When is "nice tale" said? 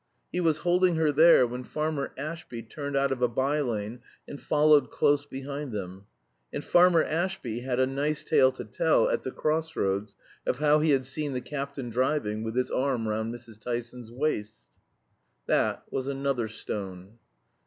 7.85-8.51